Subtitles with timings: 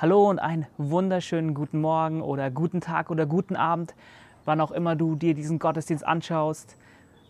[0.00, 3.96] Hallo und einen wunderschönen guten Morgen oder guten Tag oder guten Abend,
[4.44, 6.76] wann auch immer du dir diesen Gottesdienst anschaust.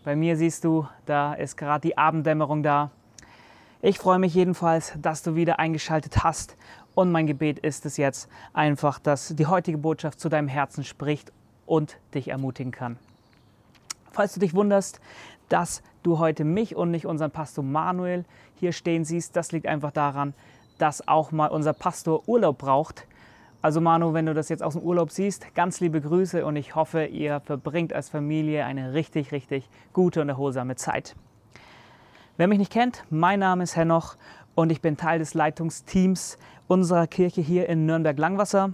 [0.03, 2.91] Bei mir siehst du, da ist gerade die Abenddämmerung da.
[3.81, 6.57] Ich freue mich jedenfalls, dass du wieder eingeschaltet hast
[6.93, 11.31] und mein Gebet ist es jetzt einfach, dass die heutige Botschaft zu deinem Herzen spricht
[11.65, 12.99] und dich ermutigen kann.
[14.11, 15.01] Falls du dich wunderst,
[15.47, 18.25] dass du heute mich und nicht unseren Pastor Manuel
[18.59, 20.35] hier stehen siehst, das liegt einfach daran,
[20.79, 23.05] dass auch mal unser Pastor Urlaub braucht.
[23.61, 26.75] Also Manu, wenn du das jetzt aus dem Urlaub siehst, ganz liebe Grüße und ich
[26.75, 31.15] hoffe, ihr verbringt als Familie eine richtig, richtig gute und erholsame Zeit.
[32.37, 34.15] Wer mich nicht kennt, mein Name ist Henoch
[34.55, 36.37] und ich bin Teil des Leitungsteams
[36.67, 38.71] unserer Kirche hier in Nürnberg-Langwasser.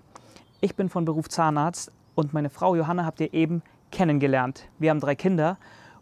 [0.62, 4.68] Ich bin von Beruf Zahnarzt und meine Frau Johanna habt ihr eben kennengelernt.
[4.78, 5.58] Wir haben drei Kinder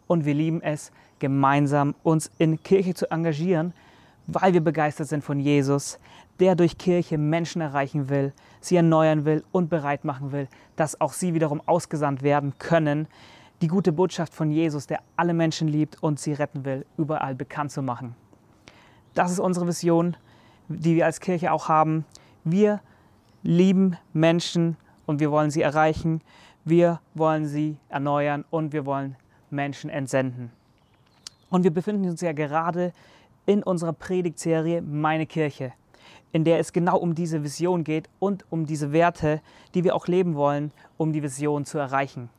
[0.06, 3.72] und wir lieben es, gemeinsam uns in Kirche zu engagieren,
[4.26, 5.98] weil wir begeistert sind von Jesus,
[6.40, 11.12] der durch Kirche Menschen erreichen will, sie erneuern will und bereit machen will, dass auch
[11.12, 13.06] sie wiederum ausgesandt werden können,
[13.62, 17.70] die gute Botschaft von Jesus, der alle Menschen liebt und sie retten will, überall bekannt
[17.70, 18.14] zu machen.
[19.14, 20.16] Das ist unsere Vision,
[20.68, 22.04] die wir als Kirche auch haben.
[22.42, 22.80] Wir
[23.42, 24.76] lieben Menschen
[25.06, 26.20] und wir wollen sie erreichen.
[26.64, 29.16] Wir wollen sie erneuern und wir wollen
[29.50, 30.50] Menschen entsenden.
[31.50, 32.92] Und wir befinden uns ja gerade
[33.46, 35.72] in unserer Predigtserie Meine Kirche,
[36.32, 39.40] in der es genau um diese Vision geht und um diese Werte,
[39.74, 42.30] die wir auch leben wollen, um die Vision zu erreichen.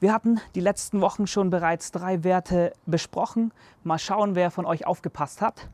[0.00, 3.52] Wir hatten die letzten Wochen schon bereits drei Werte besprochen.
[3.82, 5.68] Mal schauen, wer von euch aufgepasst hat.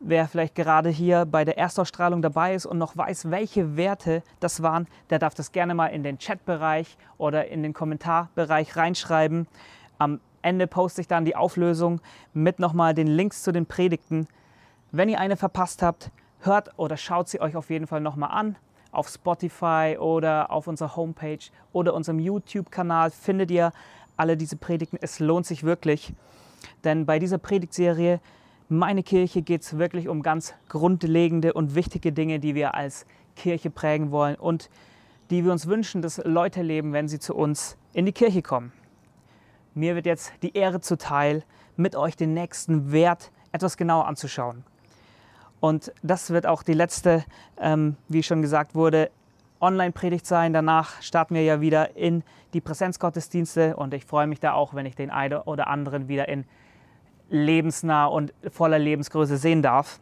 [0.00, 4.62] Wer vielleicht gerade hier bei der Erstausstrahlung dabei ist und noch weiß, welche Werte das
[4.62, 9.46] waren, der darf das gerne mal in den Chatbereich oder in den Kommentarbereich reinschreiben.
[9.98, 12.00] Am Ende poste ich dann die Auflösung
[12.32, 14.28] mit nochmal den Links zu den Predigten.
[14.92, 18.56] Wenn ihr eine verpasst habt, hört oder schaut sie euch auf jeden Fall nochmal an.
[18.92, 21.40] Auf Spotify oder auf unserer Homepage
[21.72, 23.72] oder unserem YouTube-Kanal findet ihr
[24.16, 24.96] alle diese Predigten.
[25.00, 26.14] Es lohnt sich wirklich,
[26.84, 28.20] denn bei dieser Predigtserie
[28.68, 33.06] Meine Kirche geht es wirklich um ganz grundlegende und wichtige Dinge, die wir als
[33.36, 34.70] Kirche prägen wollen und
[35.30, 38.72] die wir uns wünschen, dass Leute leben, wenn sie zu uns in die Kirche kommen.
[39.76, 41.44] Mir wird jetzt die Ehre zuteil,
[41.76, 44.64] mit euch den nächsten Wert etwas genauer anzuschauen.
[45.60, 47.26] Und das wird auch die letzte,
[47.60, 49.10] ähm, wie schon gesagt wurde,
[49.60, 50.54] Online-Predigt sein.
[50.54, 52.22] Danach starten wir ja wieder in
[52.54, 56.26] die Präsenzgottesdienste und ich freue mich da auch, wenn ich den einen oder anderen wieder
[56.26, 56.46] in
[57.28, 60.00] lebensnah und voller Lebensgröße sehen darf.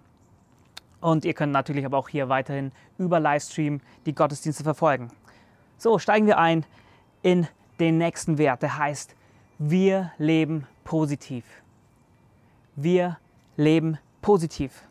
[1.01, 5.11] Und ihr könnt natürlich aber auch hier weiterhin über Livestream die Gottesdienste verfolgen.
[5.79, 6.65] So, steigen wir ein
[7.23, 7.49] in
[7.81, 9.17] den nächsten Wert, der heißt
[9.59, 11.45] wir leben positiv.
[12.77, 13.19] Wir
[13.57, 14.83] leben positiv.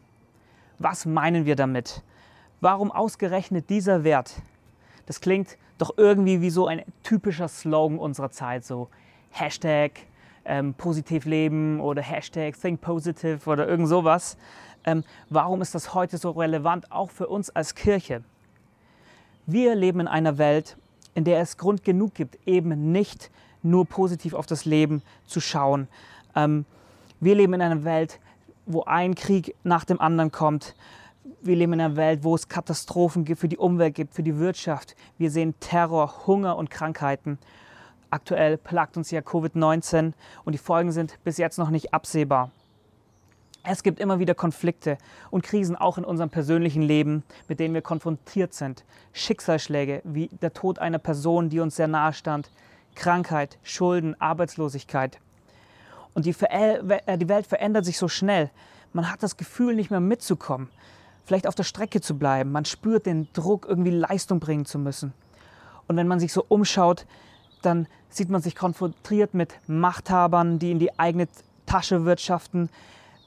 [0.80, 2.02] Was meinen wir damit?
[2.62, 4.42] Warum ausgerechnet dieser Wert?
[5.06, 8.90] Das klingt doch irgendwie wie so ein typischer Slogan unserer Zeit, so
[9.32, 9.92] Hashtag
[10.46, 14.38] ähm, positiv leben oder Hashtag think positive oder irgend sowas.
[14.86, 18.24] Ähm, warum ist das heute so relevant, auch für uns als Kirche?
[19.46, 20.78] Wir leben in einer Welt,
[21.16, 23.30] in der es Grund genug gibt, eben nicht
[23.64, 25.88] nur positiv auf das Leben zu schauen.
[26.36, 26.66] Ähm,
[27.20, 28.20] wir leben in einer Welt,
[28.66, 30.76] wo ein Krieg nach dem anderen kommt.
[31.42, 34.96] Wir leben in einer Welt, wo es Katastrophen für die Umwelt gibt, für die Wirtschaft.
[35.18, 37.38] Wir sehen Terror, Hunger und Krankheiten.
[38.10, 40.14] Aktuell plagt uns ja Covid-19
[40.46, 42.52] und die Folgen sind bis jetzt noch nicht absehbar.
[43.66, 44.98] Es gibt immer wieder Konflikte
[45.32, 48.84] und Krisen auch in unserem persönlichen Leben, mit denen wir konfrontiert sind.
[49.14, 52.52] Schicksalsschläge wie der Tod einer Person, die uns sehr nahe stand,
[52.96, 55.20] Krankheit, Schulden, Arbeitslosigkeit.
[56.14, 58.50] Und die, äh, die Welt verändert sich so schnell.
[58.94, 60.70] Man hat das Gefühl, nicht mehr mitzukommen,
[61.26, 62.52] vielleicht auf der Strecke zu bleiben.
[62.52, 65.14] Man spürt den Druck, irgendwie Leistung bringen zu müssen.
[65.88, 67.06] Und wenn man sich so umschaut,
[67.62, 71.28] dann sieht man sich konfrontiert mit Machthabern, die in die eigene
[71.66, 72.70] Tasche wirtschaften,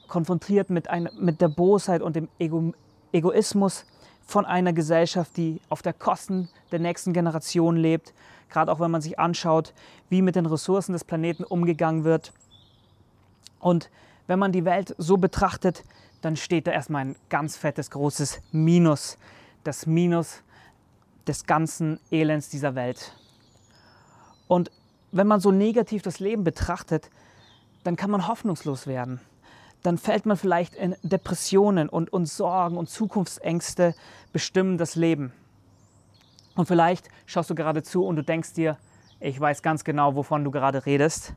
[0.07, 2.73] konfrontiert mit, ein, mit der Bosheit und dem Ego,
[3.11, 3.85] Egoismus
[4.25, 8.13] von einer Gesellschaft, die auf der Kosten der nächsten Generation lebt
[8.49, 9.73] gerade auch wenn man sich anschaut,
[10.09, 12.33] wie mit den Ressourcen des Planeten umgegangen wird.
[13.59, 13.89] Und
[14.27, 15.83] wenn man die Welt so betrachtet,
[16.21, 19.17] dann steht da erstmal ein ganz fettes, großes Minus.
[19.63, 20.43] Das Minus
[21.27, 23.13] des ganzen Elends dieser Welt.
[24.47, 24.71] Und
[25.11, 27.09] wenn man so negativ das Leben betrachtet,
[27.83, 29.19] dann kann man hoffnungslos werden.
[29.83, 33.95] Dann fällt man vielleicht in Depressionen und, und Sorgen und Zukunftsängste
[34.33, 35.31] bestimmen das Leben.
[36.57, 38.77] Und vielleicht schaust du gerade zu und du denkst dir,
[39.19, 41.33] ich weiß ganz genau, wovon du gerade redest.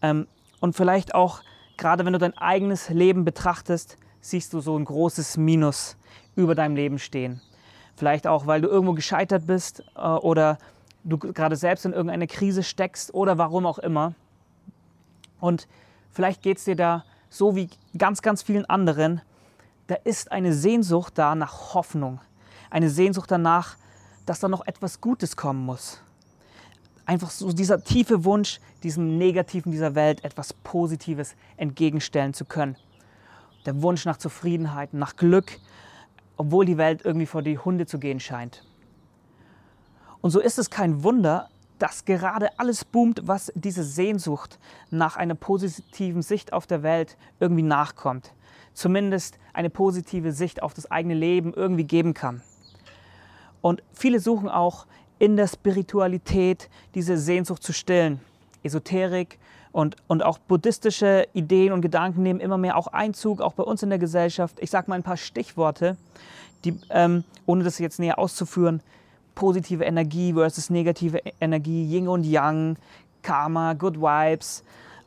[0.00, 0.26] Ähm,
[0.60, 1.42] und vielleicht auch,
[1.76, 5.96] gerade wenn du dein eigenes Leben betrachtest, siehst du so ein großes Minus.
[6.36, 7.40] über deinem Leben stehen.
[7.96, 10.58] Vielleicht auch, weil du irgendwo gescheitert bist äh, oder
[11.02, 14.14] du gerade selbst in irgendeine Krise steckst oder warum auch immer.
[15.40, 15.66] Und
[16.12, 19.20] vielleicht geht es dir da so wie ganz, ganz vielen anderen.
[19.88, 22.20] Da ist eine Sehnsucht da nach Hoffnung.
[22.70, 23.76] Eine Sehnsucht danach,
[24.28, 26.00] dass da noch etwas Gutes kommen muss.
[27.06, 32.76] Einfach so dieser tiefe Wunsch, diesem Negativen dieser Welt etwas Positives entgegenstellen zu können.
[33.64, 35.58] Der Wunsch nach Zufriedenheit, nach Glück,
[36.36, 38.64] obwohl die Welt irgendwie vor die Hunde zu gehen scheint.
[40.20, 41.48] Und so ist es kein Wunder,
[41.78, 44.58] dass gerade alles boomt, was diese Sehnsucht
[44.90, 48.34] nach einer positiven Sicht auf der Welt irgendwie nachkommt.
[48.74, 52.42] Zumindest eine positive Sicht auf das eigene Leben irgendwie geben kann.
[53.60, 54.86] Und viele suchen auch
[55.18, 58.20] in der Spiritualität diese Sehnsucht zu stillen.
[58.62, 59.38] Esoterik
[59.72, 63.82] und, und auch buddhistische Ideen und Gedanken nehmen immer mehr auch Einzug, auch bei uns
[63.82, 64.56] in der Gesellschaft.
[64.60, 65.96] Ich sage mal ein paar Stichworte,
[66.64, 68.82] die, ähm, ohne das jetzt näher auszuführen,
[69.34, 72.76] positive Energie versus negative Energie, Yin und Yang,
[73.22, 74.64] Karma, Good Vibes.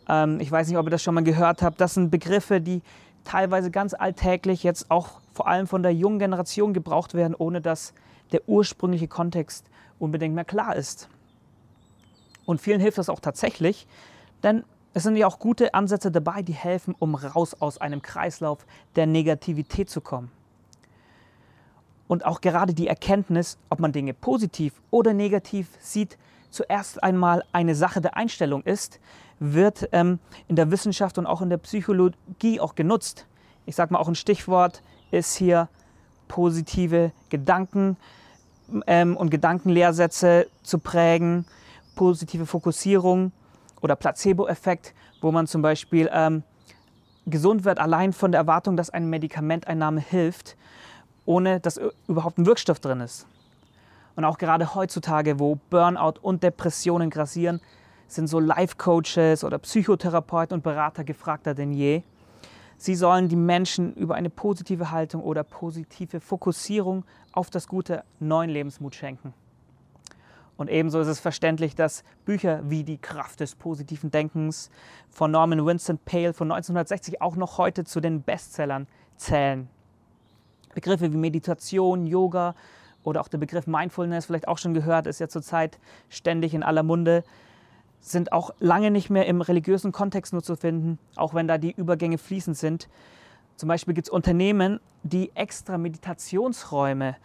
[0.08, 1.82] Ähm, ich weiß nicht, ob ihr das schon mal gehört habt.
[1.82, 2.82] Das sind Begriffe, die
[3.26, 7.94] teilweise ganz alltäglich jetzt auch vor allem von der jungen Generation gebraucht werden, ohne dass
[8.32, 9.66] der ursprüngliche Kontext
[10.00, 11.10] unbedingt mehr klar ist.
[12.46, 13.88] Und vielen hilft das auch tatsächlich,
[14.44, 14.64] denn
[14.94, 19.06] es sind ja auch gute Ansätze dabei, die helfen, um raus aus einem Kreislauf der
[19.06, 20.32] Negativität zu kommen.
[22.08, 26.18] Und auch gerade die Erkenntnis, ob man Dinge positiv oder negativ sieht,
[26.50, 29.00] zuerst einmal eine Sache der Einstellung ist,
[29.40, 30.20] wird ähm,
[30.50, 33.28] in der Wissenschaft und auch in der Psychologie auch genutzt.
[33.66, 35.70] Ich sage mal, auch ein Stichwort ist hier
[36.28, 37.96] positive Gedanken
[38.88, 41.46] ähm, und Gedankenlehrsätze zu prägen,
[41.96, 43.32] positive Fokussierung
[43.82, 46.44] oder Placebo-Effekt, wo man zum Beispiel ähm,
[47.26, 50.56] gesund wird allein von der Erwartung, dass eine Medikamenteinnahme hilft
[51.26, 53.28] ohne dass überhaupt ein Wirkstoff drin ist.
[54.16, 57.62] Und auch gerade heutzutage, wo Burnout und Depressionen grassieren,
[58.08, 62.04] sind so Life-Coaches oder Psychotherapeuten und Berater gefragter denn je.
[62.82, 68.50] Sie sollen die Menschen über eine positive Haltung oder positive Fokussierung auf das Gute neuen
[68.50, 69.36] Lebensmut schenken.
[70.58, 74.72] Und ebenso ist es verständlich, dass Bücher wie Die Kraft des positiven Denkens
[75.12, 79.70] von Norman Vincent Pale von 1960 auch noch heute zu den Bestsellern zählen.
[80.74, 82.56] Begriffe wie Meditation, Yoga
[83.04, 85.78] oder auch der Begriff Mindfulness, vielleicht auch schon gehört, ist ja zurzeit
[86.10, 87.24] ständig in aller Munde,
[88.02, 91.72] sind auch lange nicht mehr im religiösen Kontext nur zu finden, auch wenn da die
[91.72, 92.90] Übergänge fließend sind.
[93.56, 97.16] Zum Beispiel gibt es Unternehmen, die extra Meditationsräume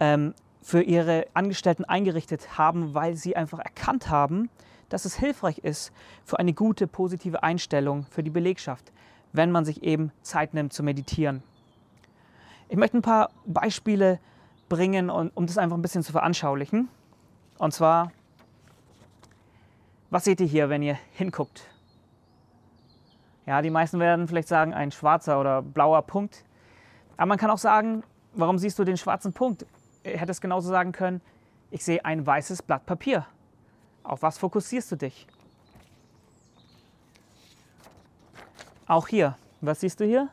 [0.00, 4.48] ähm, für ihre Angestellten eingerichtet haben, weil sie einfach erkannt haben,
[4.88, 5.92] dass es hilfreich ist
[6.24, 8.92] für eine gute, positive Einstellung für die Belegschaft,
[9.32, 11.42] wenn man sich eben Zeit nimmt zu meditieren.
[12.68, 14.18] Ich möchte ein paar Beispiele
[14.68, 16.88] bringen, um das einfach ein bisschen zu veranschaulichen.
[17.58, 18.10] Und zwar,
[20.14, 21.64] was seht ihr hier, wenn ihr hinguckt?
[23.46, 26.44] Ja, die meisten werden vielleicht sagen, ein schwarzer oder blauer Punkt.
[27.16, 29.66] Aber man kann auch sagen, warum siehst du den schwarzen Punkt?
[30.04, 31.20] Ihr hättest genauso sagen können,
[31.72, 33.26] ich sehe ein weißes Blatt Papier.
[34.04, 35.26] Auf was fokussierst du dich?
[38.86, 39.36] Auch hier.
[39.62, 40.28] Was siehst du hier?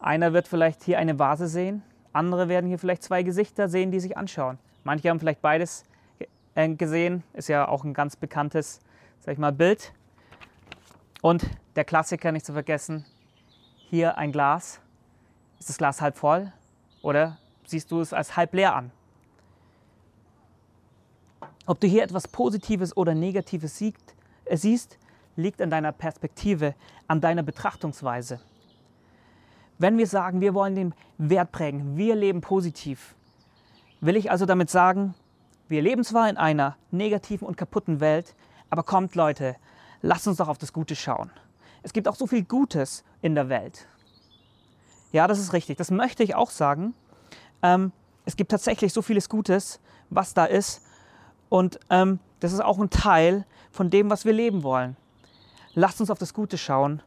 [0.00, 4.00] Einer wird vielleicht hier eine Vase sehen, andere werden hier vielleicht zwei Gesichter sehen, die
[4.00, 4.58] sich anschauen.
[4.82, 5.84] Manche haben vielleicht beides
[6.68, 8.80] gesehen, ist ja auch ein ganz bekanntes,
[9.20, 9.92] sag ich mal, Bild.
[11.22, 13.04] Und der Klassiker nicht zu vergessen,
[13.76, 14.80] hier ein Glas.
[15.58, 16.52] Ist das Glas halb voll
[17.02, 18.90] oder siehst du es als halb leer an?
[21.66, 23.92] Ob du hier etwas Positives oder Negatives äh,
[24.56, 24.98] siehst,
[25.36, 26.74] liegt an deiner Perspektive,
[27.06, 28.40] an deiner Betrachtungsweise.
[29.78, 33.14] Wenn wir sagen, wir wollen den Wert prägen, wir leben positiv,
[34.00, 35.14] will ich also damit sagen,
[35.70, 38.34] wir leben zwar in einer negativen und kaputten Welt,
[38.68, 39.56] aber kommt Leute,
[40.02, 41.30] lasst uns doch auf das Gute schauen.
[41.82, 43.86] Es gibt auch so viel Gutes in der Welt.
[45.12, 45.78] Ja, das ist richtig.
[45.78, 46.94] Das möchte ich auch sagen.
[47.62, 47.92] Ähm,
[48.26, 50.82] es gibt tatsächlich so vieles Gutes, was da ist.
[51.48, 54.96] Und ähm, das ist auch ein Teil von dem, was wir leben wollen.
[55.74, 57.02] Lasst uns auf das Gute schauen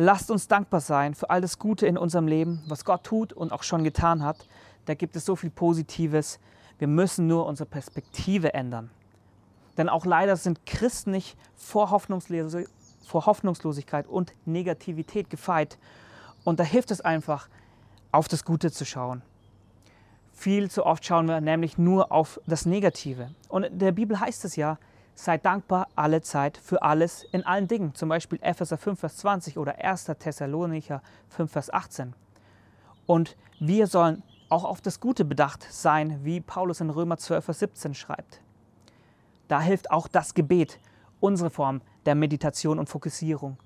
[0.00, 3.50] Lasst uns dankbar sein für all das Gute in unserem Leben, was Gott tut und
[3.50, 4.46] auch schon getan hat.
[4.84, 6.38] Da gibt es so viel Positives.
[6.78, 8.90] Wir müssen nur unsere Perspektive ändern.
[9.76, 15.78] Denn auch leider sind Christen nicht vor, vor Hoffnungslosigkeit und Negativität gefeit.
[16.44, 17.48] Und da hilft es einfach,
[18.10, 19.22] auf das Gute zu schauen.
[20.32, 23.30] Viel zu oft schauen wir nämlich nur auf das Negative.
[23.48, 24.78] Und in der Bibel heißt es ja,
[25.20, 27.92] Seid dankbar alle Zeit für alles in allen Dingen.
[27.92, 30.04] Zum Beispiel Epheser 5, Vers 20 oder 1.
[30.16, 32.14] Thessalonicher 5, Vers 18.
[33.04, 37.58] Und wir sollen auch auf das Gute bedacht sein, wie Paulus in Römer 12, Vers
[37.60, 38.40] 17 schreibt.
[39.48, 40.78] Da hilft auch das Gebet,
[41.20, 43.56] unsere Form der Meditation und Fokussierung,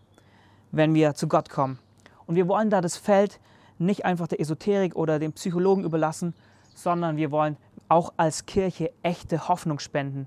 [0.70, 1.78] wenn wir zu Gott kommen.
[2.26, 3.40] Und wir wollen da das Feld
[3.78, 6.34] nicht einfach der Esoterik oder dem Psychologen überlassen,
[6.74, 7.56] sondern wir wollen
[7.88, 10.26] auch als Kirche echte Hoffnung spenden.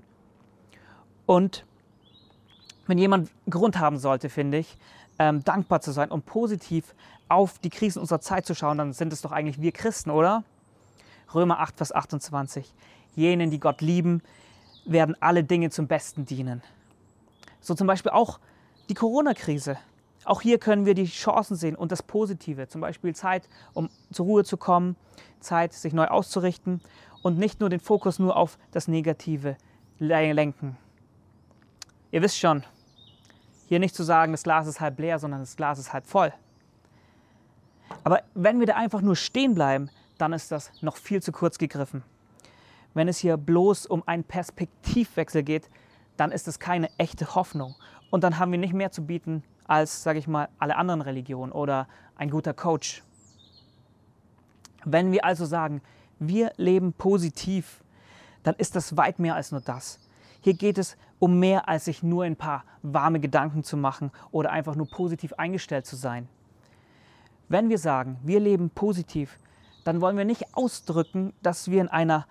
[1.24, 1.66] Und
[2.86, 4.78] wenn jemand Grund haben sollte, finde ich,
[5.18, 6.94] ähm, dankbar zu sein und positiv
[7.28, 10.44] auf die Krisen unserer Zeit zu schauen, dann sind es doch eigentlich wir Christen, oder?
[11.34, 12.72] Römer 8, Vers 28.
[13.14, 14.22] Jenen, die Gott lieben,
[14.84, 16.62] werden alle Dinge zum Besten dienen.
[17.60, 18.38] So zum Beispiel auch
[18.88, 19.76] die Corona-Krise.
[20.24, 22.68] Auch hier können wir die Chancen sehen und das Positive.
[22.68, 24.96] Zum Beispiel Zeit, um zur Ruhe zu kommen,
[25.40, 26.80] Zeit, sich neu auszurichten
[27.22, 29.56] und nicht nur den Fokus nur auf das Negative
[29.98, 30.76] lenken.
[32.10, 32.62] Ihr wisst schon,
[33.66, 36.32] hier nicht zu sagen, das Glas ist halb leer, sondern das Glas ist halb voll.
[38.04, 41.58] Aber wenn wir da einfach nur stehen bleiben, dann ist das noch viel zu kurz
[41.58, 42.02] gegriffen.
[42.94, 45.68] Wenn es hier bloß um einen Perspektivwechsel geht,
[46.16, 47.74] dann ist es keine echte Hoffnung.
[48.10, 51.52] Und dann haben wir nicht mehr zu bieten als, sage ich mal, alle anderen Religionen
[51.52, 53.02] oder ein guter Coach.
[54.84, 55.82] Wenn wir also sagen,
[56.18, 57.82] wir leben positiv,
[58.44, 59.98] dann ist das weit mehr als nur das.
[60.40, 64.50] Hier geht es um mehr, als sich nur ein paar warme Gedanken zu machen oder
[64.50, 66.28] einfach nur positiv eingestellt zu sein.
[67.48, 69.38] Wenn wir sagen, wir leben positiv,
[69.84, 72.26] dann wollen wir nicht ausdrücken, dass wir in einer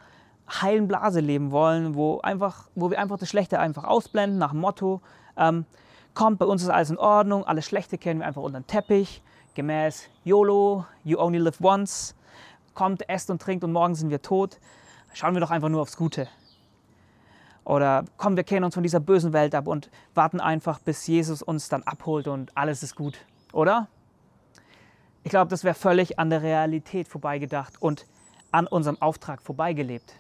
[0.49, 4.59] heilen Blase leben wollen, wo, einfach, wo wir einfach das Schlechte einfach ausblenden, nach dem
[4.59, 5.01] Motto,
[5.37, 5.65] ähm,
[6.13, 9.23] kommt, bei uns ist alles in Ordnung, alles Schlechte kennen wir einfach unter den Teppich,
[9.55, 12.15] gemäß YOLO, you only live once,
[12.73, 14.59] kommt, esst und trinkt und morgen sind wir tot.
[15.13, 16.27] Schauen wir doch einfach nur aufs Gute.
[17.65, 21.41] Oder kommen, wir kennen uns von dieser bösen Welt ab und warten einfach, bis Jesus
[21.41, 23.17] uns dann abholt und alles ist gut.
[23.51, 23.87] Oder?
[25.23, 28.05] Ich glaube, das wäre völlig an der Realität vorbeigedacht und
[28.51, 30.13] an unserem Auftrag vorbeigelebt.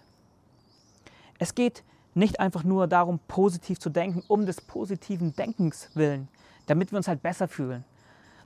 [1.37, 1.83] Es geht
[2.15, 6.27] nicht einfach nur darum, positiv zu denken, um des positiven Denkens willen,
[6.65, 7.85] damit wir uns halt besser fühlen.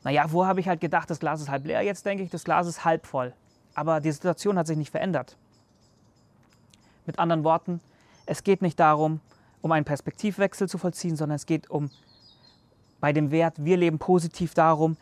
[0.04, 2.44] Naja, wo habe ich halt gedacht, das Glas ist halb leer, jetzt denke ich, das
[2.44, 3.34] Glas ist halb voll.
[3.76, 5.38] Aber die Situation hat sich nicht verändert.
[7.06, 7.80] Mit anderen Worten,
[8.30, 9.22] es geht nicht darum,
[9.62, 11.90] um einen Perspektivwechsel zu vollziehen, sondern es geht um
[13.00, 14.98] bei dem Wert, wir leben positiv darum,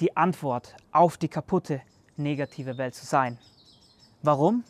[0.00, 1.82] die Antwort auf die kaputte,
[2.16, 3.38] negative Welt zu sein.
[4.22, 4.64] Warum?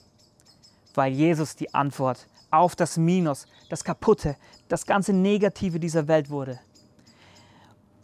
[0.95, 4.37] Weil Jesus die Antwort auf das Minus, das Kaputte,
[4.69, 6.61] das ganze Negative dieser Welt wurde.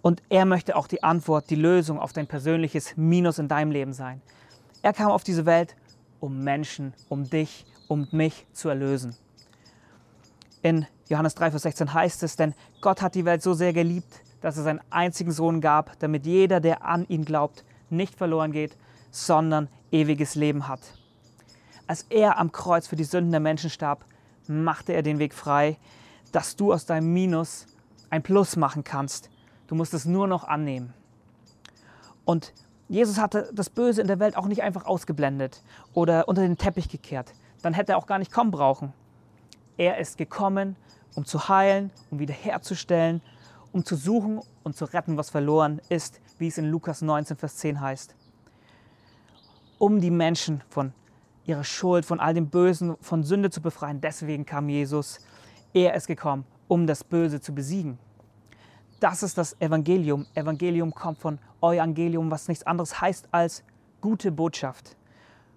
[0.00, 3.92] Und er möchte auch die Antwort, die Lösung auf dein persönliches Minus in deinem Leben
[3.92, 4.22] sein.
[4.80, 5.76] Er kam auf diese Welt,
[6.20, 9.14] um Menschen, um dich, um mich zu erlösen.
[10.62, 14.22] In Johannes 3, Vers 16 heißt es, denn Gott hat die Welt so sehr geliebt,
[14.42, 18.76] dass er seinen einzigen Sohn gab, damit jeder, der an ihn glaubt, nicht verloren geht,
[19.10, 20.80] sondern ewiges Leben hat.
[21.86, 24.04] Als er am Kreuz für die Sünden der Menschen starb,
[24.46, 25.78] machte er den Weg frei,
[26.30, 27.66] dass du aus deinem Minus
[28.10, 29.30] ein Plus machen kannst.
[29.66, 30.92] Du musst es nur noch annehmen.
[32.24, 32.52] Und
[32.88, 35.62] Jesus hatte das Böse in der Welt auch nicht einfach ausgeblendet
[35.94, 37.32] oder unter den Teppich gekehrt.
[37.62, 38.92] Dann hätte er auch gar nicht kommen brauchen.
[39.80, 40.76] Er ist gekommen,
[41.14, 43.22] um zu heilen, um wiederherzustellen,
[43.72, 47.56] um zu suchen und zu retten, was verloren ist, wie es in Lukas 19, Vers
[47.56, 48.14] 10 heißt.
[49.78, 50.92] Um die Menschen von
[51.46, 54.02] ihrer Schuld, von all dem Bösen, von Sünde zu befreien.
[54.02, 55.18] Deswegen kam Jesus.
[55.72, 57.98] Er ist gekommen, um das Böse zu besiegen.
[59.00, 60.26] Das ist das Evangelium.
[60.34, 63.64] Evangelium kommt von Evangelium, was nichts anderes heißt als
[64.02, 64.94] gute Botschaft.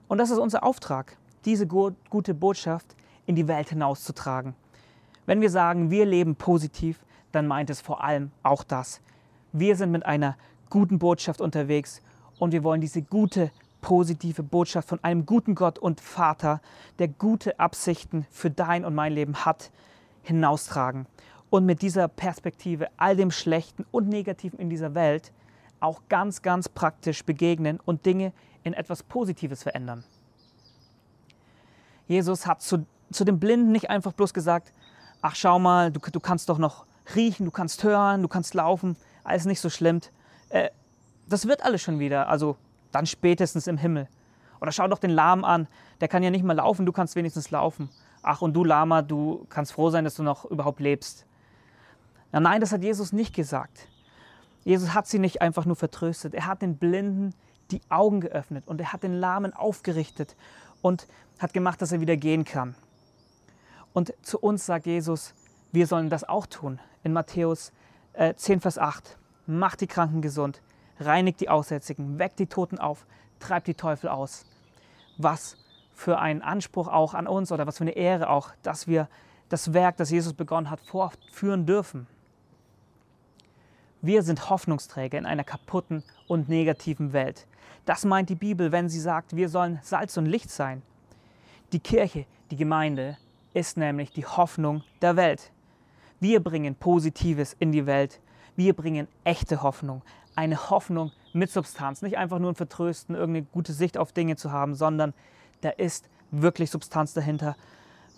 [0.08, 4.56] Und das ist unser Auftrag, diese gute Botschaft in die Welt hinauszutragen.
[5.26, 7.00] Wenn wir sagen, wir leben positiv,
[7.32, 9.02] dann meint es vor allem auch das.
[9.52, 10.38] Wir sind mit einer
[10.70, 12.02] guten Botschaft unterwegs
[12.40, 13.52] und wir wollen diese gute,
[13.82, 16.62] positive Botschaft von einem guten Gott und Vater,
[17.00, 19.72] der gute Absichten für dein und mein Leben hat,
[20.24, 21.06] hinaustragen.
[21.50, 25.32] Und mit dieser Perspektive all dem Schlechten und Negativen in dieser Welt
[25.80, 28.32] auch ganz, ganz praktisch begegnen und Dinge
[28.64, 30.04] in etwas Positives verändern.
[32.08, 34.72] Jesus hat zu zu dem Blinden nicht einfach bloß gesagt,
[35.22, 38.96] ach schau mal, du, du kannst doch noch riechen, du kannst hören, du kannst laufen,
[39.24, 40.02] alles nicht so schlimm.
[40.50, 40.70] Äh,
[41.28, 42.58] das wird alles schon wieder, also
[42.92, 44.08] dann spätestens im Himmel.
[44.62, 45.68] Oder schau doch den Lahm an,
[46.00, 47.90] der kann ja nicht mal laufen, du kannst wenigstens laufen.
[48.22, 51.26] Ach, und du Lama, du kannst froh sein, dass du noch überhaupt lebst.
[52.32, 53.88] Na, nein, das hat Jesus nicht gesagt.
[54.64, 56.34] Jesus hat sie nicht einfach nur vertröstet.
[56.34, 57.34] Er hat den Blinden
[57.72, 60.36] die Augen geöffnet und er hat den Lahmen aufgerichtet
[60.82, 61.08] und
[61.40, 62.76] hat gemacht, dass er wieder gehen kann.
[63.94, 65.34] Und zu uns sagt Jesus,
[65.72, 66.80] wir sollen das auch tun.
[67.04, 67.72] In Matthäus
[68.14, 69.18] äh, 10, Vers 8.
[69.46, 70.62] Macht die Kranken gesund,
[71.00, 73.06] reinigt die Aussätzigen, weckt die Toten auf,
[73.40, 74.46] treibt die Teufel aus.
[75.18, 75.58] Was
[75.94, 79.10] für einen Anspruch auch an uns oder was für eine Ehre auch, dass wir
[79.50, 82.08] das Werk, das Jesus begonnen hat, fortführen dürfen.
[84.02, 87.48] Wir sind Hoffnungsträger in einer kaputten und negativen Welt.
[87.86, 90.82] Das meint die Bibel, wenn sie sagt, wir sollen Salz und Licht sein.
[91.72, 93.18] Die Kirche, die Gemeinde,
[93.54, 95.52] ist nämlich die Hoffnung der Welt.
[96.20, 98.20] Wir bringen Positives in die Welt.
[98.56, 100.02] Wir bringen echte Hoffnung.
[100.36, 102.02] Eine Hoffnung mit Substanz.
[102.02, 105.14] Nicht einfach nur ein Vertrösten, irgendeine gute Sicht auf Dinge zu haben, sondern
[105.62, 107.56] da ist wirklich Substanz dahinter,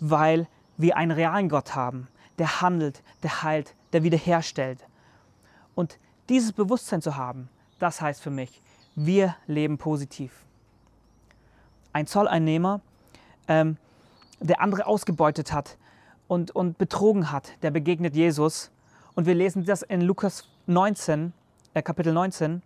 [0.00, 4.84] weil wir einen realen Gott haben, der handelt, der heilt, der wiederherstellt.
[5.74, 8.62] Und dieses Bewusstsein zu haben, das heißt für mich,
[8.94, 10.44] wir leben positiv.
[11.92, 12.80] Ein Zolleinnehmer,
[13.48, 13.76] ähm,
[14.40, 15.76] der andere ausgebeutet hat
[16.28, 18.70] und, und betrogen hat, der begegnet Jesus.
[19.14, 21.32] Und wir lesen das in Lukas 19,
[21.74, 22.62] äh, Kapitel 19.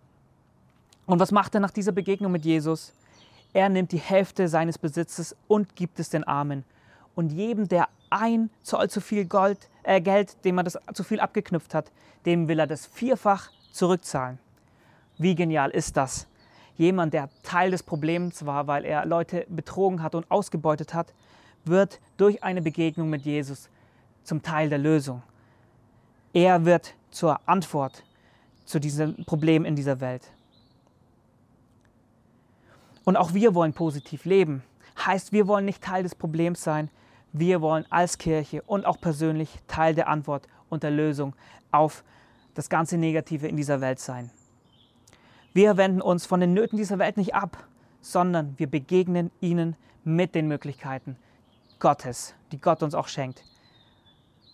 [1.05, 2.93] Und was macht er nach dieser Begegnung mit Jesus?
[3.53, 6.63] Er nimmt die Hälfte seines Besitzes und gibt es den Armen.
[7.15, 11.19] Und jedem, der ein Zoll zu viel Gold, äh, Geld, dem er das zu viel
[11.19, 11.91] abgeknüpft hat,
[12.25, 14.39] dem will er das vierfach zurückzahlen.
[15.17, 16.27] Wie genial ist das?
[16.77, 21.13] Jemand, der Teil des Problems war, weil er Leute betrogen hat und ausgebeutet hat,
[21.65, 23.69] wird durch eine Begegnung mit Jesus
[24.23, 25.21] zum Teil der Lösung.
[26.33, 28.03] Er wird zur Antwort
[28.65, 30.31] zu diesem Problem in dieser Welt.
[33.03, 34.63] Und auch wir wollen positiv leben.
[35.05, 36.89] Heißt, wir wollen nicht Teil des Problems sein,
[37.33, 41.33] wir wollen als Kirche und auch persönlich Teil der Antwort und der Lösung
[41.71, 42.03] auf
[42.53, 44.29] das ganze Negative in dieser Welt sein.
[45.53, 47.65] Wir wenden uns von den Nöten dieser Welt nicht ab,
[48.01, 51.17] sondern wir begegnen ihnen mit den Möglichkeiten
[51.81, 53.43] Gottes, die Gott uns auch schenkt.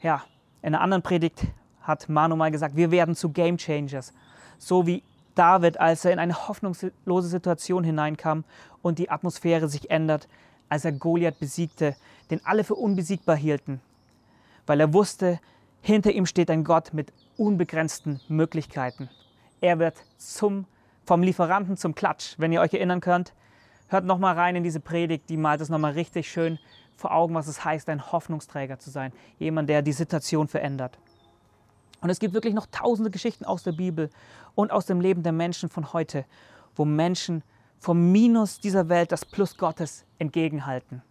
[0.01, 0.23] Ja,
[0.61, 1.45] in einer anderen Predigt
[1.81, 4.13] hat Manu mal gesagt, wir werden zu Game Changers.
[4.57, 5.03] So wie
[5.35, 8.45] David, als er in eine hoffnungslose Situation hineinkam
[8.81, 10.27] und die Atmosphäre sich ändert,
[10.69, 11.95] als er Goliath besiegte,
[12.31, 13.81] den alle für unbesiegbar hielten,
[14.65, 15.39] weil er wusste,
[15.81, 19.09] hinter ihm steht ein Gott mit unbegrenzten Möglichkeiten.
[19.59, 20.65] Er wird zum,
[21.05, 23.33] vom Lieferanten zum Klatsch, wenn ihr euch erinnern könnt.
[23.89, 26.57] Hört noch mal rein in diese Predigt, die malt es noch mal richtig schön
[26.97, 30.97] vor Augen, was es heißt, ein Hoffnungsträger zu sein, jemand, der die Situation verändert.
[32.01, 34.09] Und es gibt wirklich noch tausende Geschichten aus der Bibel
[34.55, 36.25] und aus dem Leben der Menschen von heute,
[36.75, 37.43] wo Menschen
[37.79, 41.01] vom Minus dieser Welt das Plus Gottes entgegenhalten.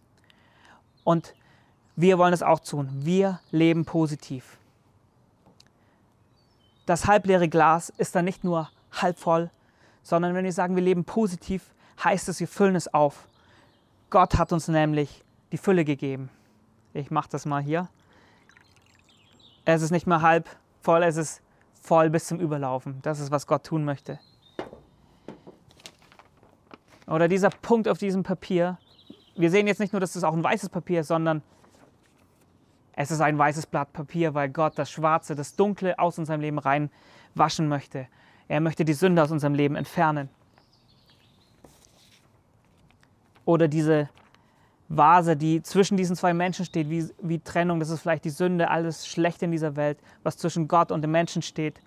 [1.03, 1.33] Und
[1.95, 2.89] wir wollen es auch tun.
[2.91, 4.57] Wir leben positiv.
[6.85, 9.49] Das halbleere Glas ist dann nicht nur halb voll,
[10.03, 11.73] sondern wenn wir sagen, wir leben positiv,
[12.03, 13.27] heißt es, wir füllen es auf.
[14.09, 16.29] Gott hat uns nämlich die Fülle gegeben.
[16.93, 17.89] Ich mache das mal hier.
[19.65, 20.49] Es ist nicht mehr halb
[20.81, 21.41] voll, es ist
[21.81, 22.99] voll bis zum Überlaufen.
[23.01, 24.19] Das ist, was Gott tun möchte.
[27.07, 28.77] Oder dieser Punkt auf diesem Papier.
[29.35, 31.41] Wir sehen jetzt nicht nur, dass es auch ein weißes Papier ist, sondern
[32.93, 36.57] es ist ein weißes Blatt Papier, weil Gott das Schwarze, das Dunkle aus unserem Leben
[36.57, 38.07] reinwaschen möchte.
[38.47, 40.29] Er möchte die Sünde aus unserem Leben entfernen.
[43.45, 44.09] Oder diese
[44.89, 48.69] Vase, die zwischen diesen zwei Menschen steht, wie, wie Trennung, das ist vielleicht die Sünde,
[48.69, 51.81] alles Schlechte in dieser Welt, was zwischen Gott und dem Menschen steht.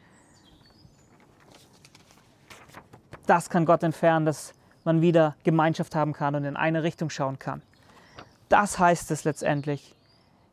[3.26, 4.52] Das kann Gott entfernen, dass
[4.84, 7.62] man wieder Gemeinschaft haben kann und in eine Richtung schauen kann.
[8.48, 9.94] Das heißt es letztendlich,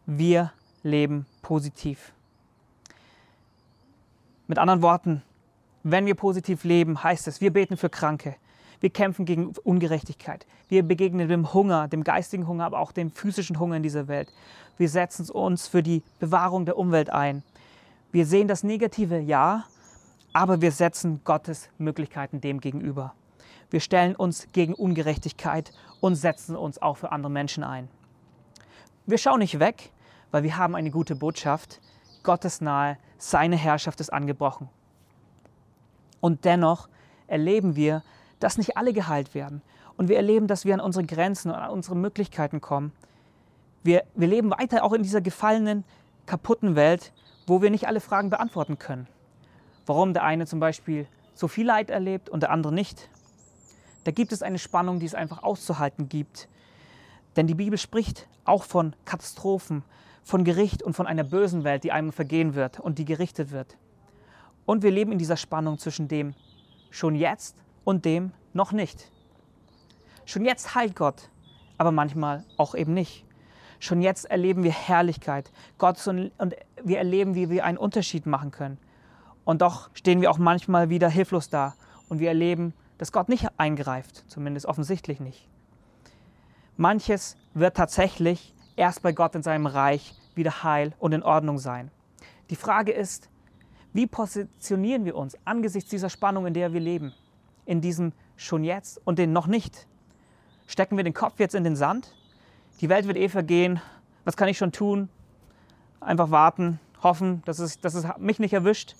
[0.06, 2.14] wir leben positiv.
[4.48, 5.24] Mit anderen Worten,
[5.84, 8.36] wenn wir positiv leben, heißt es, wir beten für Kranke,
[8.80, 10.46] wir kämpfen gegen Ungerechtigkeit.
[10.70, 14.32] Wir begegnen dem Hunger, dem geistigen Hunger, aber auch dem physischen Hunger in dieser Welt.
[14.78, 17.44] Wir setzen uns für die Bewahrung der Umwelt ein.
[18.12, 19.66] Wir sehen das Negative, ja,
[20.34, 23.14] aber wir setzen Gottes Möglichkeiten dem gegenüber.
[23.70, 27.90] Wir stellen uns gegen Ungerechtigkeit und setzen uns auch für andere Menschen ein.
[29.06, 29.92] Wir schauen nicht weg,
[30.32, 31.82] weil wir haben eine gute Botschaft.
[32.24, 34.70] Gottes nahe, seine Herrschaft ist angebrochen.
[36.20, 36.88] Und dennoch
[37.28, 38.04] erleben wir,
[38.40, 39.62] dass nicht alle geheilt werden.
[39.96, 42.92] Und wir erleben, dass wir an unsere Grenzen und an unsere Möglichkeiten kommen.
[43.84, 45.84] Wir, wir leben weiter auch in dieser gefallenen,
[46.26, 47.14] kaputten Welt,
[47.48, 49.08] wo wir nicht alle Fragen beantworten können.
[49.86, 53.10] Warum der eine zum Beispiel so viel Leid erlebt und der andere nicht.
[54.04, 56.48] Da gibt es eine Spannung, die es einfach auszuhalten gibt.
[57.36, 59.84] Denn die Bibel spricht auch von Katastrophen,
[60.24, 63.78] von Gericht und von einer bösen Welt, die einem vergehen wird und die gerichtet wird.
[64.66, 66.34] Und wir leben in dieser Spannung zwischen dem
[66.90, 67.56] schon jetzt
[67.88, 69.10] und dem noch nicht.
[70.26, 71.30] Schon jetzt heilt Gott,
[71.78, 73.24] aber manchmal auch eben nicht.
[73.80, 78.52] Schon jetzt erleben wir Herrlichkeit Gottes und, und wir erleben, wie wir einen Unterschied machen
[78.52, 78.78] können.
[79.46, 81.76] Und doch stehen wir auch manchmal wieder hilflos da
[82.10, 85.48] und wir erleben dass Gott nicht eingreift, zumindest offensichtlich nicht.
[86.78, 91.92] Manches wird tatsächlich erst bei Gott in seinem Reich wieder heil und in Ordnung sein.
[92.50, 93.30] Die Frage ist,
[93.94, 97.14] wie positionieren wir uns angesichts dieser Spannung, in der wir leben?
[97.68, 99.88] In diesem schon jetzt und den noch nicht?
[100.66, 102.16] Stecken wir den Kopf jetzt in den Sand?
[102.80, 103.82] Die Welt wird eh vergehen.
[104.24, 105.10] Was kann ich schon tun?
[106.00, 108.96] Einfach warten, hoffen, dass es, dass es mich nicht erwischt?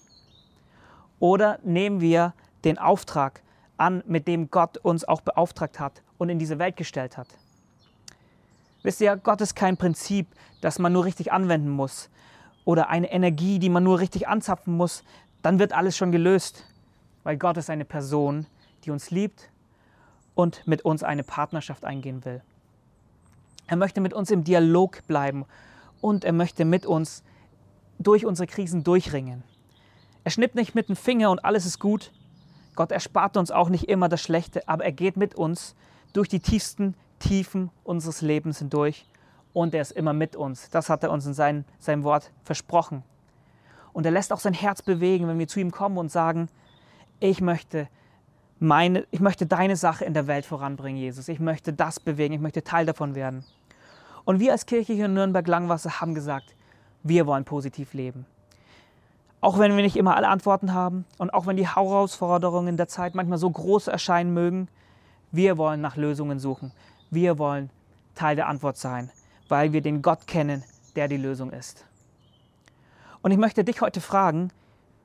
[1.20, 2.34] Oder nehmen wir
[2.66, 3.42] den Auftrag
[3.78, 7.28] an, mit dem Gott uns auch beauftragt hat und in diese Welt gestellt hat?
[8.84, 10.28] Wisst ihr, Gott ist kein Prinzip,
[10.60, 12.10] das man nur richtig anwenden muss
[12.66, 15.06] oder eine Energie, die man nur richtig anzapfen muss,
[15.42, 16.66] dann wird alles schon gelöst.
[17.24, 18.46] Weil Gott ist eine Person,
[18.84, 19.50] die uns liebt
[20.36, 22.42] und mit uns eine Partnerschaft eingehen will.
[23.68, 25.46] Er möchte mit uns im Dialog bleiben
[26.00, 27.24] und er möchte mit uns
[28.00, 29.44] durch unsere Krisen durchringen.
[30.24, 32.12] Er schnippt nicht mit dem Finger und alles ist gut.
[32.76, 35.76] Gott erspart uns auch nicht immer das Schlechte, aber er geht mit uns
[36.14, 39.06] durch die tiefsten Tiefen unseres Lebens hindurch
[39.54, 40.70] und er ist immer mit uns.
[40.70, 43.04] Das hat er uns in sein, seinem Wort versprochen.
[43.92, 46.50] Und er lässt auch sein Herz bewegen, wenn wir zu ihm kommen und sagen,
[47.20, 47.88] ich möchte,
[48.60, 51.28] meine, ich möchte deine Sache in der Welt voranbringen, Jesus.
[51.28, 53.44] Ich möchte das bewegen, ich möchte Teil davon werden.
[54.26, 56.56] Und wir als Kirche hier in Nürnberg-Langwasser haben gesagt,
[57.04, 58.26] wir wollen positiv leben.
[59.40, 63.16] Auch wenn wir nicht immer alle Antworten haben und auch wenn die Herausforderungen der Zeit
[63.16, 64.68] manchmal so groß erscheinen mögen,
[65.32, 66.72] wir wollen nach Lösungen suchen.
[67.12, 67.70] Wir wollen
[68.16, 69.12] Teil der Antwort sein,
[69.48, 70.64] weil wir den Gott kennen,
[70.96, 71.86] der die Lösung ist.
[73.22, 74.50] Und ich möchte dich heute fragen,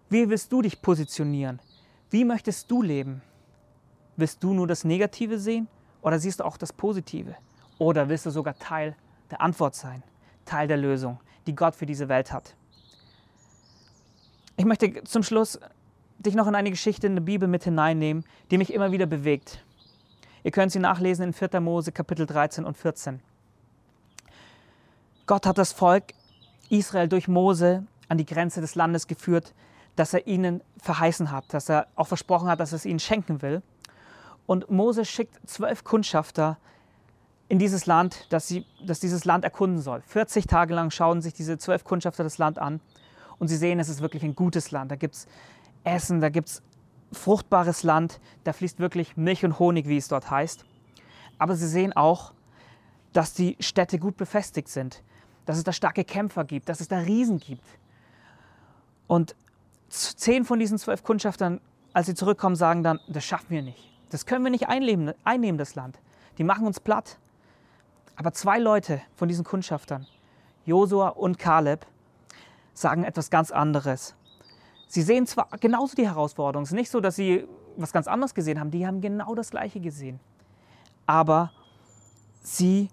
[0.08, 1.60] wie willst du dich positionieren?
[2.10, 3.22] Wie möchtest du leben?
[4.16, 5.68] Willst du nur das Negative sehen
[6.03, 7.35] oder siehst du auch das Positive?
[7.79, 8.94] Oder willst du sogar Teil
[9.31, 10.03] der Antwort sein,
[10.44, 12.55] Teil der Lösung, die Gott für diese Welt hat?
[14.57, 15.59] Ich möchte zum Schluss
[16.18, 19.64] dich noch in eine Geschichte in der Bibel mit hineinnehmen, die mich immer wieder bewegt.
[20.44, 21.61] Ihr könnt sie nachlesen in 4.
[21.61, 23.20] Mose Kapitel 13 und 14.
[25.27, 26.14] Gott hat das Volk
[26.68, 29.55] Israel durch Mose an die Grenze des Landes geführt,
[29.96, 33.42] das er ihnen verheißen hat, dass er auch versprochen hat, dass er es ihnen schenken
[33.42, 33.62] will.
[34.46, 36.59] Und Mose schickt zwölf Kundschafter
[37.48, 40.02] in dieses Land, dass, sie, dass dieses Land erkunden soll.
[40.07, 42.81] 40 Tage lang schauen sich diese zwölf Kundschafter das Land an
[43.38, 44.90] und sie sehen, es ist wirklich ein gutes Land.
[44.90, 45.26] Da gibt es
[45.85, 46.62] Essen, da gibt es
[47.12, 50.64] fruchtbares Land, da fließt wirklich Milch und Honig, wie es dort heißt.
[51.38, 52.33] Aber sie sehen auch,
[53.12, 55.02] dass die Städte gut befestigt sind,
[55.44, 57.66] dass es da starke Kämpfer gibt, dass es da Riesen gibt.
[59.07, 59.37] Und
[59.88, 61.61] zehn von diesen zwölf Kundschaftern,
[61.92, 63.91] als sie zurückkommen, sagen dann, das schaffen wir nicht.
[64.12, 65.98] Das können wir nicht einnehmen, einnehmen das Land.
[66.37, 67.18] Die machen uns platt.
[68.14, 70.07] Aber zwei Leute von diesen Kundschaftern,
[70.66, 71.87] Josua und Kaleb,
[72.75, 74.14] sagen etwas ganz anderes.
[74.87, 77.48] Sie sehen zwar genauso die Herausforderungen, es ist nicht so, dass sie
[77.79, 80.20] was ganz anderes gesehen haben, die haben genau das Gleiche gesehen.
[81.07, 81.51] Aber
[82.42, 82.90] sie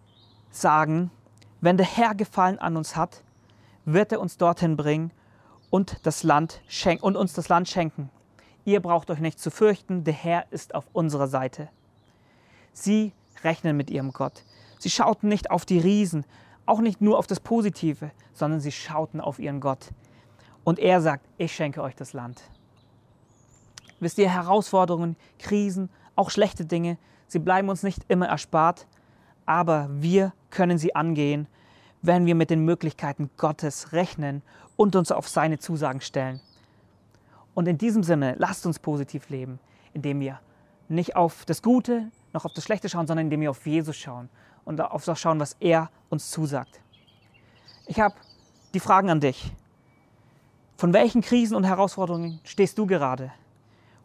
[0.51, 1.11] sagen,
[1.59, 3.23] wenn der Herr Gefallen an uns hat,
[3.83, 5.11] wird er uns dorthin bringen
[5.69, 8.09] und, das Land schenken, und uns das Land schenken.
[8.69, 11.69] Ihr braucht euch nicht zu fürchten, der Herr ist auf unserer Seite.
[12.71, 14.43] Sie rechnen mit ihrem Gott.
[14.77, 16.23] Sie schauten nicht auf die Riesen,
[16.67, 19.89] auch nicht nur auf das Positive, sondern sie schauten auf ihren Gott.
[20.63, 22.43] Und er sagt, ich schenke euch das Land.
[23.99, 28.85] Wisst ihr, Herausforderungen, Krisen, auch schlechte Dinge, sie bleiben uns nicht immer erspart,
[29.47, 31.47] aber wir können sie angehen,
[32.03, 34.43] wenn wir mit den Möglichkeiten Gottes rechnen
[34.75, 36.39] und uns auf seine Zusagen stellen.
[37.59, 39.59] Und in diesem Sinne, lasst uns positiv leben,
[39.93, 40.39] indem wir
[40.87, 44.29] nicht auf das Gute noch auf das Schlechte schauen, sondern indem wir auf Jesus schauen
[44.63, 46.79] und auf das schauen, was er uns zusagt.
[47.85, 48.15] Ich habe
[48.73, 49.51] die Fragen an dich.
[50.77, 53.29] Von welchen Krisen und Herausforderungen stehst du gerade?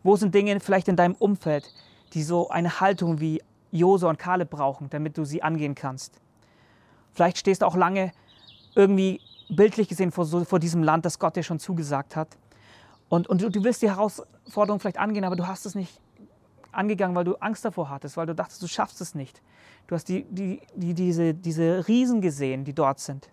[0.03, 1.73] Wo sind Dinge vielleicht in deinem Umfeld,
[2.13, 3.41] die so eine Haltung wie
[3.71, 6.21] Jose und Kaleb brauchen, damit du sie angehen kannst?
[7.13, 8.11] Vielleicht stehst du auch lange
[8.75, 12.37] irgendwie bildlich gesehen vor, so, vor diesem Land, das Gott dir schon zugesagt hat.
[13.15, 16.01] Und, und du, du willst die Herausforderung vielleicht angehen, aber du hast es nicht
[16.73, 19.41] angegangen, weil du Angst davor hattest, weil du dachtest, du schaffst es nicht.
[19.87, 23.29] Du hast die, die, die, diese, diese Riesen gesehen, die dort sind.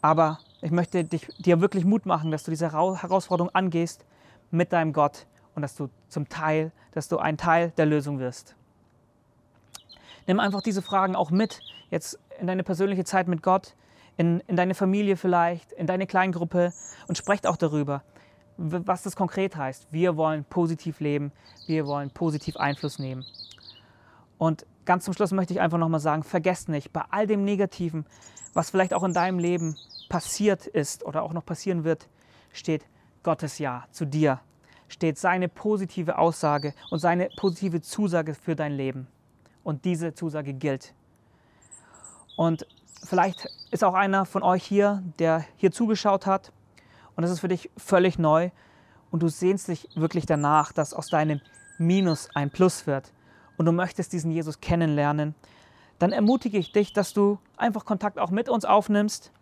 [0.00, 4.04] Aber ich möchte dich, dir wirklich Mut machen, dass du diese Herausforderung angehst
[4.52, 8.54] mit deinem Gott und dass du zum Teil, dass du ein Teil der Lösung wirst.
[10.28, 13.74] Nimm einfach diese Fragen auch mit, jetzt in deine persönliche Zeit mit Gott,
[14.16, 16.72] in, in deine Familie vielleicht, in deine Kleingruppe
[17.08, 18.04] und sprecht auch darüber,
[18.56, 19.88] was das konkret heißt.
[19.90, 21.32] Wir wollen positiv leben,
[21.66, 23.24] wir wollen positiv Einfluss nehmen.
[24.38, 28.06] Und ganz zum Schluss möchte ich einfach nochmal sagen, vergesst nicht, bei all dem Negativen,
[28.54, 29.76] was vielleicht auch in deinem Leben
[30.08, 32.08] passiert ist oder auch noch passieren wird,
[32.52, 32.86] steht
[33.22, 34.40] Gottes Ja zu dir.
[34.88, 39.08] steht seine positive Aussage und seine positive Zusage für dein Leben.
[39.62, 40.94] Und diese Zusage gilt.
[42.36, 42.66] Und
[43.04, 46.52] vielleicht ist auch einer von euch hier, der hier zugeschaut hat
[47.16, 48.50] und es ist für dich völlig neu.
[49.10, 51.40] Und du sehnst dich wirklich danach, dass aus deinem
[51.78, 53.12] Minus ein Plus wird.
[53.56, 55.34] Und du möchtest diesen Jesus kennenlernen,
[55.98, 59.32] dann ermutige ich dich, dass du einfach Kontakt auch mit uns aufnimmst.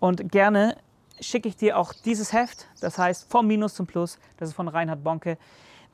[0.00, 0.78] Und gerne
[1.20, 4.68] schicke ich dir auch dieses Heft, das heißt vom Minus zum Plus, das ist von
[4.68, 5.36] Reinhard Bonke.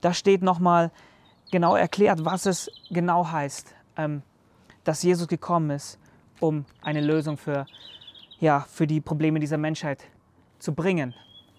[0.00, 0.92] Da steht nochmal
[1.50, 4.22] genau erklärt, was es genau heißt, ähm,
[4.84, 5.98] dass Jesus gekommen ist,
[6.38, 7.66] um eine Lösung für,
[8.38, 10.04] ja, für die Probleme dieser Menschheit
[10.58, 11.14] zu bringen.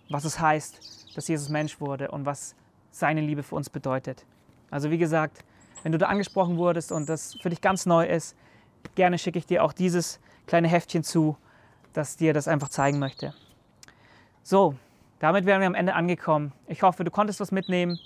[0.09, 2.55] Was es heißt, dass Jesus Mensch wurde und was
[2.91, 4.25] seine Liebe für uns bedeutet.
[4.71, 5.43] Also wie gesagt,
[5.83, 8.35] wenn du da angesprochen wurdest und das für dich ganz neu ist,
[8.95, 11.37] gerne schicke ich dir auch dieses kleine Heftchen zu,
[11.93, 13.33] das dir das einfach zeigen möchte.
[14.43, 14.75] So,
[15.19, 16.53] damit wären wir am Ende angekommen.
[16.67, 17.99] Ich hoffe, du konntest was mitnehmen,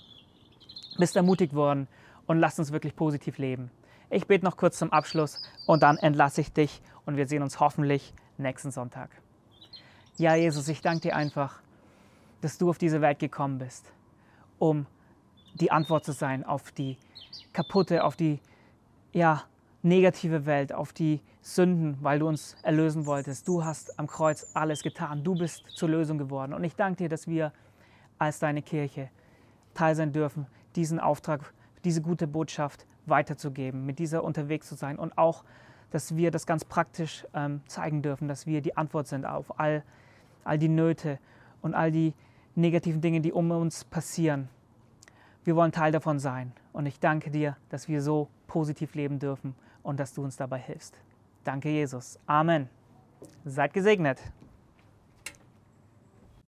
[0.98, 1.88] bist ermutigt worden
[2.26, 3.70] und lass uns wirklich positiv leben.
[4.10, 7.60] Ich bete noch kurz zum Abschluss und dann entlasse ich dich und wir sehen uns
[7.60, 9.10] hoffentlich nächsten Sonntag.
[10.16, 11.60] Ja, Jesus, ich danke dir einfach,
[12.40, 13.90] dass du auf diese Welt gekommen bist,
[14.60, 14.86] um
[15.54, 16.98] die Antwort zu sein auf die
[17.52, 18.38] kaputte, auf die
[19.12, 19.42] ja,
[19.82, 23.48] negative Welt, auf die Sünden, weil du uns erlösen wolltest.
[23.48, 25.24] Du hast am Kreuz alles getan.
[25.24, 26.54] Du bist zur Lösung geworden.
[26.54, 27.52] Und ich danke dir, dass wir
[28.16, 29.10] als deine Kirche
[29.74, 30.46] teil sein dürfen,
[30.76, 31.52] diesen Auftrag,
[31.84, 35.42] diese gute Botschaft weiterzugeben, mit dieser unterwegs zu sein und auch,
[35.90, 39.82] dass wir das ganz praktisch ähm, zeigen dürfen, dass wir die Antwort sind auf all,
[40.44, 41.18] all die Nöte
[41.62, 42.14] und all die
[42.54, 44.48] negativen Dinge, die um uns passieren.
[45.44, 46.52] Wir wollen Teil davon sein.
[46.72, 50.58] Und ich danke dir, dass wir so positiv leben dürfen und dass du uns dabei
[50.58, 50.98] hilfst.
[51.44, 52.18] Danke, Jesus.
[52.26, 52.68] Amen.
[53.44, 54.20] Seid gesegnet.